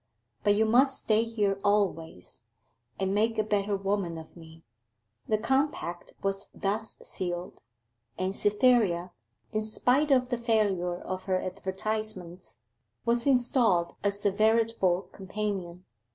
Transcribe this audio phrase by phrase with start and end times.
[0.43, 2.45] But you must stay here always,
[2.99, 4.63] and make a better woman of me.'
[5.27, 7.61] The compact was thus sealed,
[8.17, 9.11] and Cytherea,
[9.51, 12.57] in spite of the failure of her advertisements,
[13.05, 15.85] was installed as a veritable Companion.